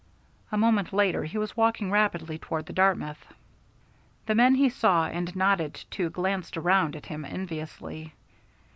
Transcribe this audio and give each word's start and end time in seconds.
A 0.51 0.57
moment 0.57 0.91
later 0.93 1.25
he 1.25 1.37
was 1.37 1.55
walking 1.55 1.91
rapidly 1.91 2.39
toward 2.39 2.65
the 2.65 2.73
Dartmouth. 2.73 3.23
The 4.25 4.33
men 4.33 4.55
he 4.55 4.67
saw 4.69 5.05
and 5.05 5.35
nodded 5.35 5.75
to 5.91 6.09
glanced 6.09 6.57
round 6.57 6.95
at 6.95 7.05
him 7.05 7.23
enviously. 7.23 8.15